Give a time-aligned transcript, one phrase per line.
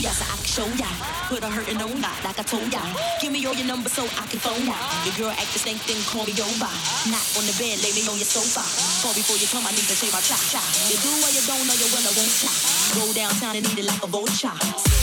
[0.00, 0.88] ya, so I can show ya.
[1.28, 2.80] Put a hurting on ya, like I told ya.
[3.20, 4.76] Give me all your numbers so I can phone ya.
[5.04, 6.70] Your girl act the same thing, call me over.
[7.10, 8.62] Not on the bed, lay me on your sofa.
[9.02, 10.62] Call before you come, I need to save my cha cha.
[10.90, 12.50] You do what you don't know, you will, I won't cha.
[12.94, 14.97] Go downtown and eat it like a vulture.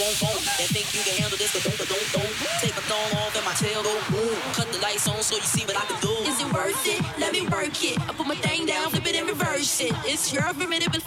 [0.00, 0.40] won't
[0.72, 2.32] think you can handle this, but don't, but don't, don't.
[2.60, 4.36] Take a thong off and my tail go boom.
[4.56, 6.14] Cut the lights on so you see what I can do.
[6.24, 7.00] Is it worth it?
[7.20, 8.00] Let me work it.
[8.08, 9.92] I put my thing down, flip it and reverse it.
[10.04, 11.02] It's your primitive and.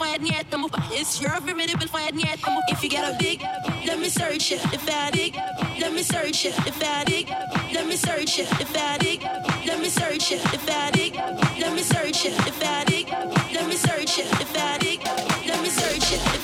[0.92, 2.22] It's your primitive and.
[2.70, 3.42] If you got a big,
[3.84, 4.62] let me search it.
[4.72, 5.34] If I dig,
[5.80, 6.54] let me search it.
[6.66, 7.28] If I dig,
[7.74, 8.48] let me search it.
[8.60, 9.24] If I dig,
[9.66, 10.42] let me search it.
[10.54, 11.14] If I dig,
[11.58, 12.34] let me search it.
[12.46, 13.08] If I dig,
[13.52, 14.26] let me search it.
[14.40, 15.00] If I dig,
[15.46, 16.43] let me search it.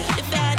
[0.00, 0.49] If that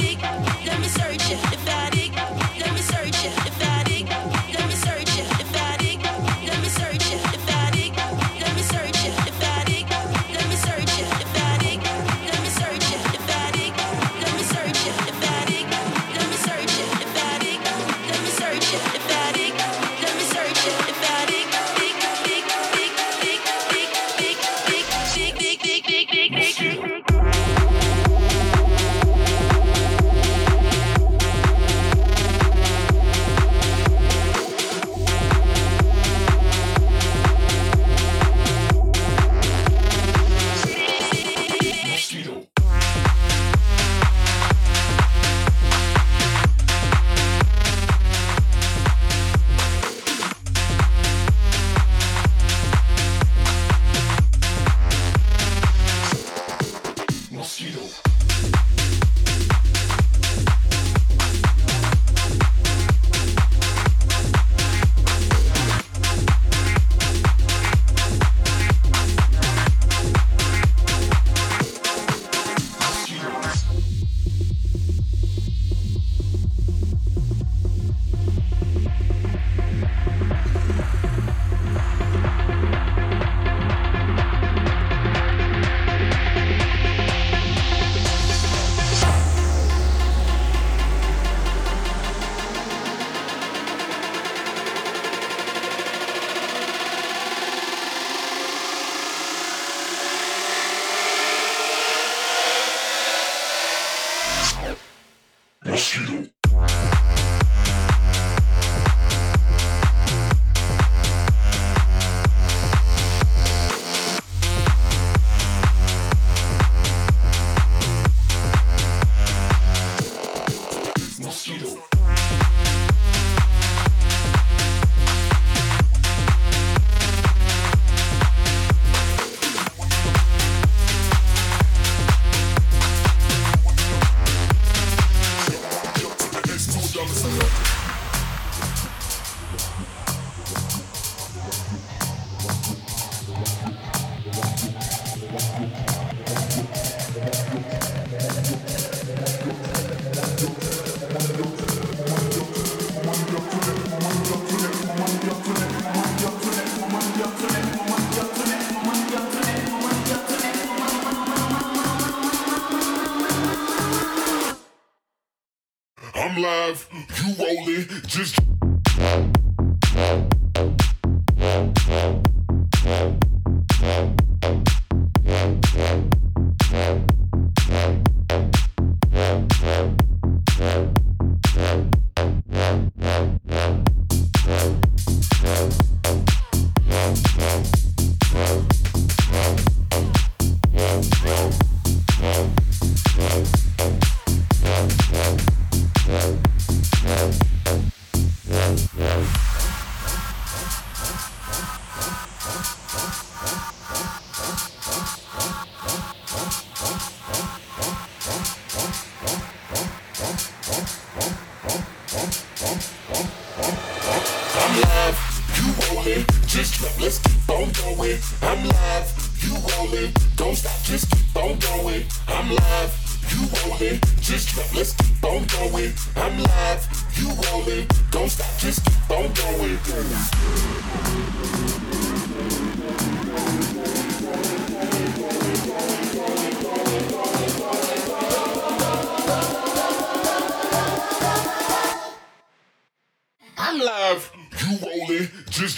[245.62, 245.78] This.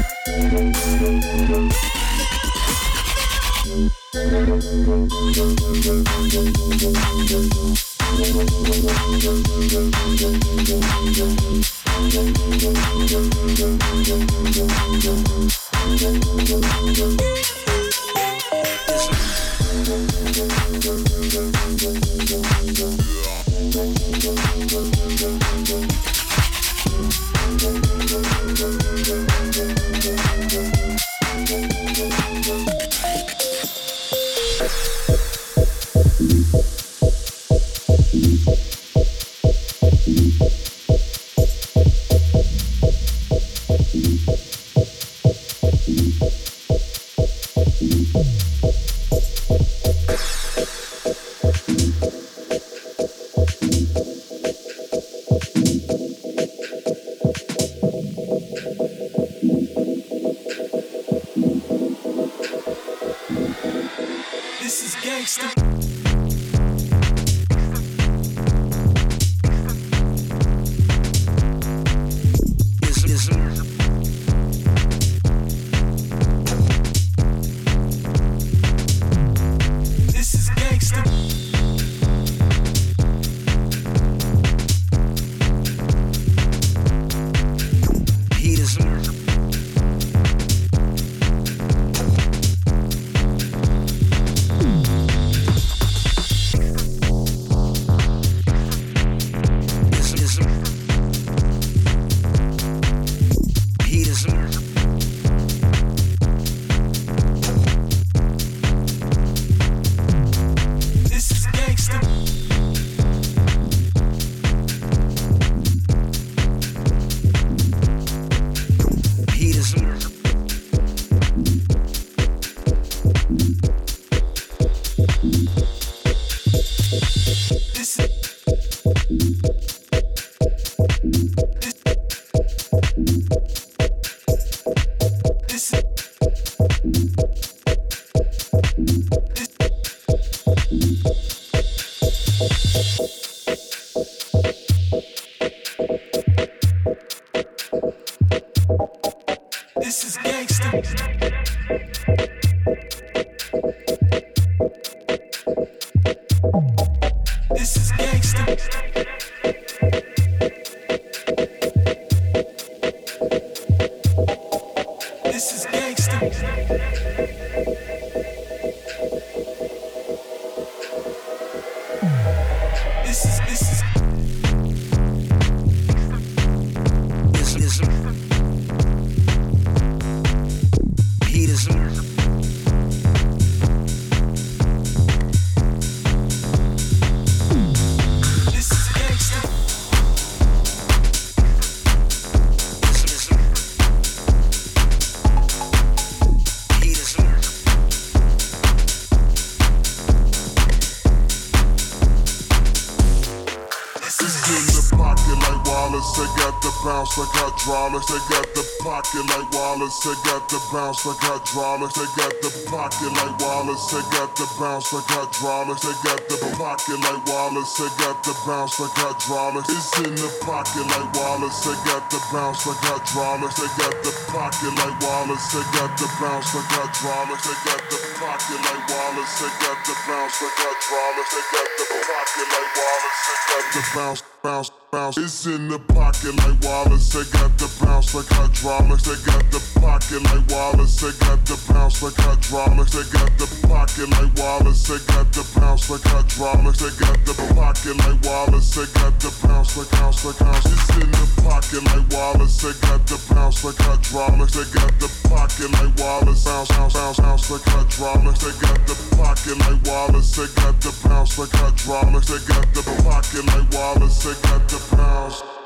[209.71, 211.95] Wallace, I got the bounce like hydraulics.
[211.95, 215.81] They got the pocket like Wallace, I got the bounce like hydraulics.
[215.81, 219.69] They got the pocket like Wallace, I got the bounce like hydraulics.
[219.71, 223.55] It's in the pocket like Wallace, I got the bounce like hydraulics.
[223.57, 227.45] They got the pocket like Wallace, I got the bounce like hydraulics.
[227.47, 231.31] They got the pocket like Wallace, I got the bounce like hydraulics.
[231.31, 235.17] They got the pocket like Wallace, I got the bounce, bounce, bounce.
[235.17, 239.03] It's in the pocket like Wallace, They got the bounce like hydraulics.
[239.03, 242.93] They got the pocket like Wallace, they got the bounce like hydraulics.
[242.93, 246.79] They got the pocket like Wallace, they got the bounce like hydraulics.
[246.79, 250.65] They got the pocket like Wallace, they got the bounce like bounce like bounce.
[250.69, 254.53] It's in the pocket like Wallace, they got the bounce like hydraulics.
[254.53, 258.41] They got the pocket like Wallace, bounce bounce bounce bounce like hydraulics.
[258.45, 262.29] They got the pocket like Wallace, they got the bounce like hydraulics.
[262.29, 265.60] They got the pocket like Wallace, they got the bounce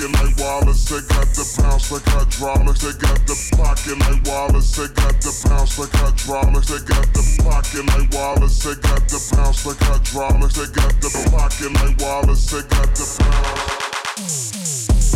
[0.00, 2.80] pocket like Wallace, they got the bounce like hydraulics.
[2.80, 6.68] They got the pocket like Wallace, they got the bounce like hydraulics.
[6.68, 10.56] They got the pocket like Wallace, they got the bounce like hydraulics.
[10.56, 13.90] They got the pocket like Wallace, they got the bounce.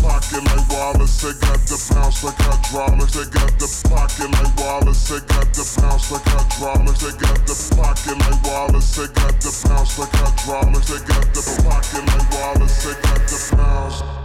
[0.04, 3.14] Pocket like Wallace, they got the bounce like hydraulics.
[3.14, 7.00] They got the pocket like Wallace, they got the bounce like hydraulics.
[7.00, 10.88] They got the pocket like Wallace, they got the bounce like hydraulics.
[10.92, 14.23] They got the pocket like Wallace, they got the bounce.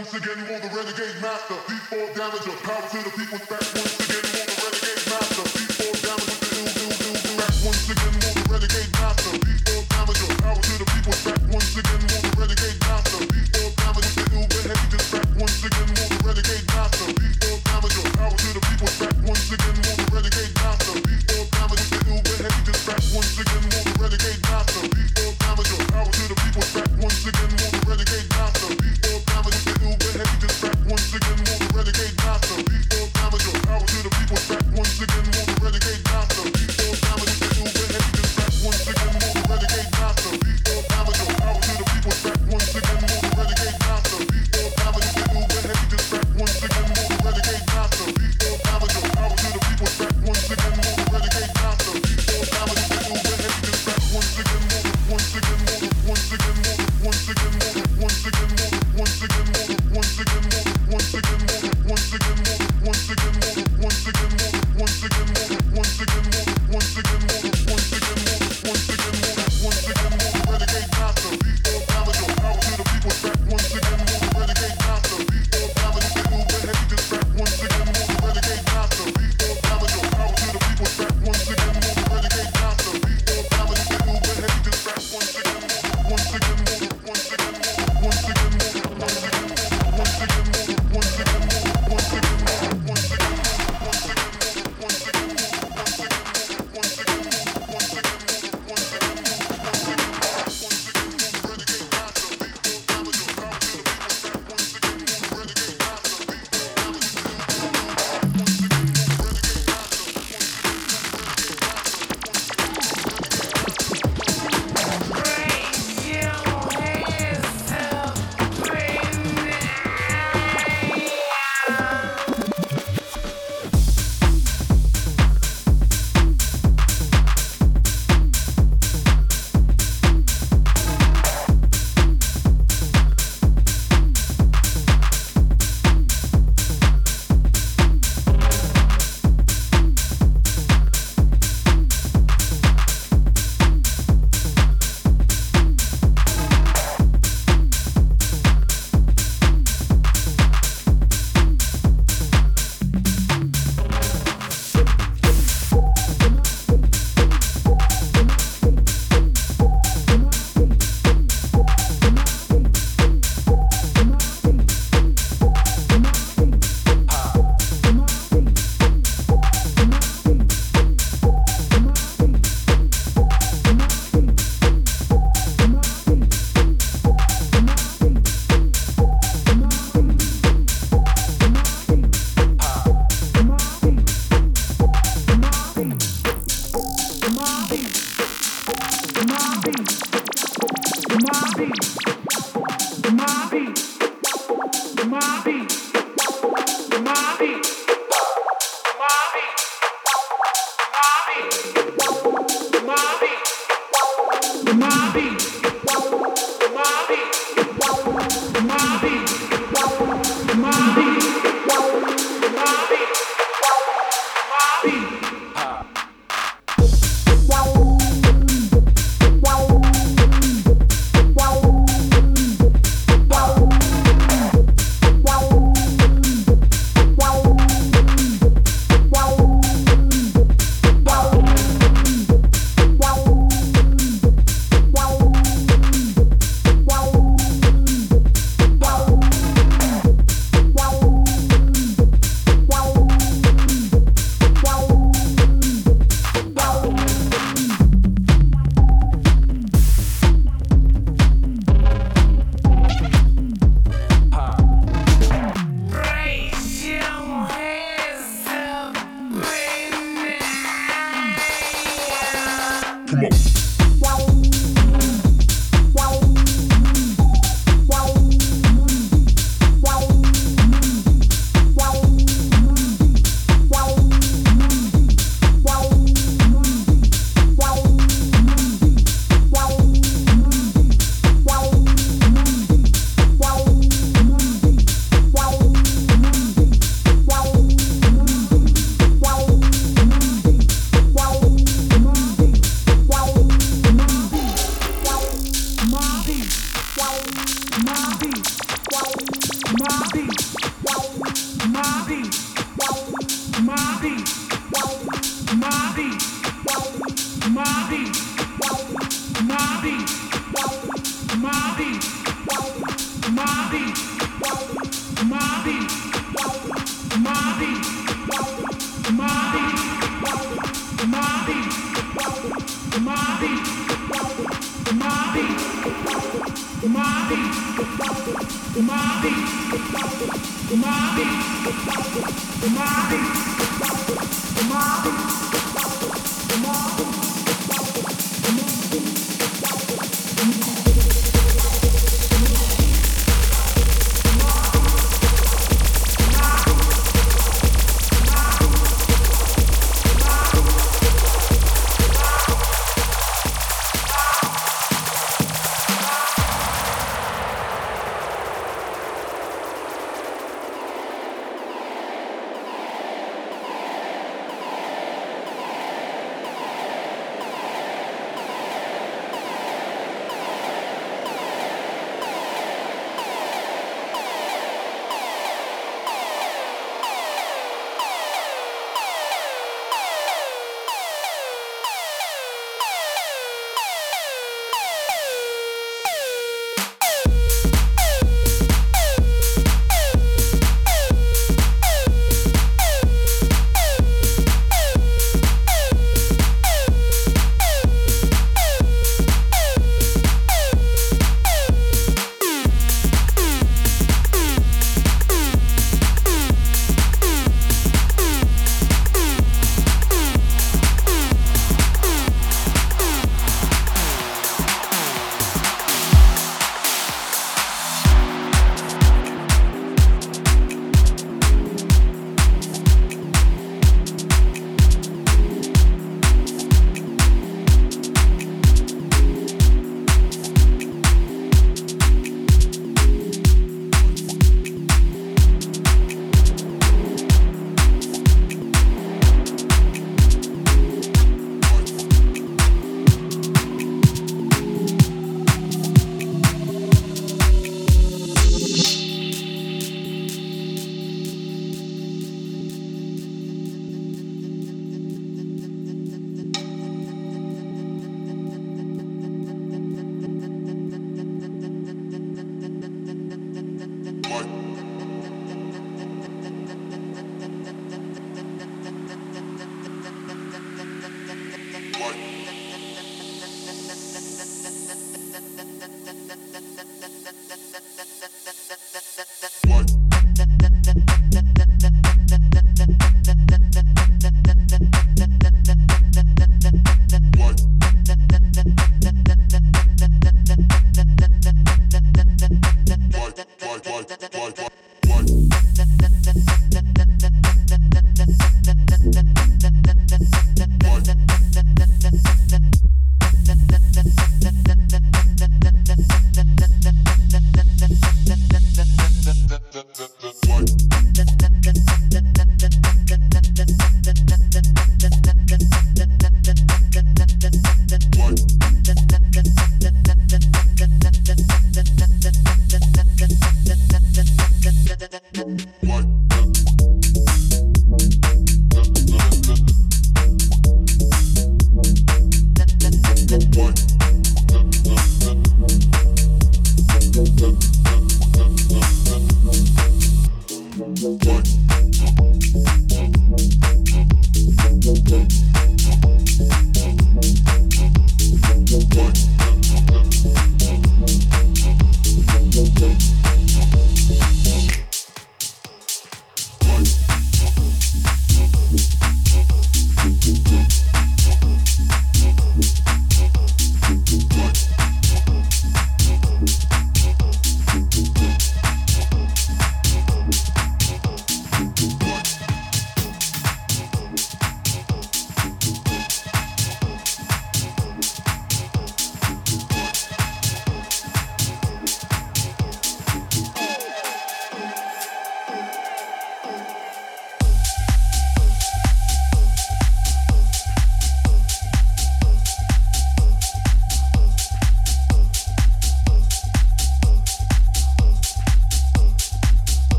[0.00, 1.56] once again, you are the renegade master.
[1.68, 5.04] These four damage of power to the people's back once again, you are the renegade
[5.12, 5.44] master.
[5.58, 7.36] These four damage with the ill, ill, ill, ill.
[7.36, 8.19] Back once again.